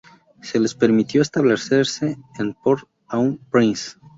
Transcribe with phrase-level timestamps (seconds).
[0.41, 3.97] Se les permitió establecerse en Port-au-Prince.